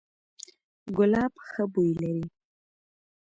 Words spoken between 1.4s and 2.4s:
ښه بوی لري